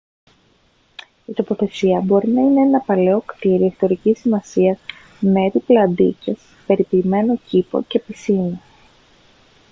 [1.25, 4.79] η τοποθεσία μπορεί να είναι ένα παλαιό κτίριο ιστορικής σημασίας
[5.19, 8.59] με έπιπλα αντίκες περιποιημένο κήπο και πισίνα